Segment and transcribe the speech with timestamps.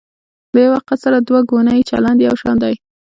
[0.53, 2.73] له یوه حقیقت سره دوه ګونی چلند یو شان دی.